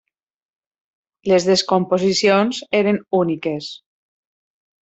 Les 1.31 1.45
descomposicions 1.51 2.63
eren 2.83 3.01
úniques. 3.23 3.73